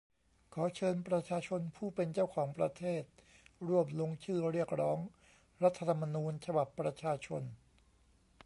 [0.53, 3.03] ขอเชิญประชาชนผู้เป็นเจ้าของประเทศ
[3.67, 4.99] ร่วมลงชื่อเรียกร้อง
[5.63, 7.43] รัฐธรรมนูญฉบับประชาชน